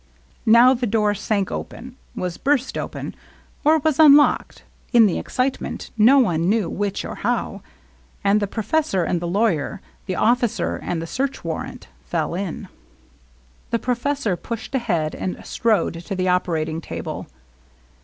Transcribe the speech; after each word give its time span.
"Now 0.57 0.73
the 0.73 0.87
door 0.87 1.13
sank 1.13 1.51
open, 1.51 1.95
was 2.15 2.39
burst 2.39 2.75
open, 2.75 3.13
or 3.63 3.77
was 3.77 3.99
unlocked,— 3.99 4.63
in 4.93 5.05
the 5.05 5.19
excitement, 5.19 5.91
no 5.95 6.17
one 6.17 6.49
knew 6.49 6.67
which 6.71 7.05
or 7.05 7.13
how,— 7.21 7.61
and 8.23 8.39
the 8.39 8.47
professor 8.47 9.03
and 9.03 9.19
the 9.21 9.27
lawyer, 9.27 9.79
the 10.07 10.15
officer 10.15 10.75
and 10.81 11.03
the 11.03 11.05
search 11.05 11.43
warrant, 11.43 11.87
fell 12.03 12.33
in. 12.33 12.61
86 12.63 12.63
LOVELINESS. 12.63 12.71
The 13.69 13.77
professor 13.79 14.35
pushed 14.35 14.71
ahead^ 14.71 15.13
and 15.15 15.39
strode 15.45 15.93
to 16.05 16.15
the 16.15 16.29
operating 16.29 16.81
table. 16.81 17.27